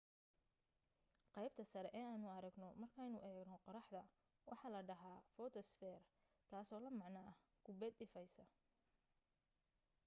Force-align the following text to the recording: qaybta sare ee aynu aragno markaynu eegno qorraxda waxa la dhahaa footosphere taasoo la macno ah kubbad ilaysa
qaybta 1.35 1.63
sare 1.71 1.89
ee 1.99 2.05
aynu 2.13 2.27
aragno 2.37 2.67
markaynu 2.81 3.19
eegno 3.29 3.55
qorraxda 3.65 4.01
waxa 4.49 4.67
la 4.73 4.81
dhahaa 4.89 5.25
footosphere 5.33 6.05
taasoo 6.49 6.79
la 6.85 6.91
macno 6.99 7.19
ah 7.31 7.37
kubbad 7.65 7.93
ilaysa 8.05 8.43